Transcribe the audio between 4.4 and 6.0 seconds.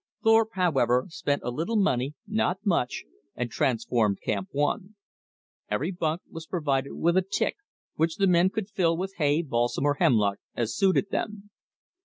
One. Every